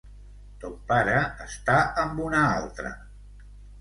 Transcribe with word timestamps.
Ton 0.61 0.71
pare 0.91 1.13
està 1.47 1.75
amb 2.05 2.25
una 2.31 2.41
altra. 2.55 2.95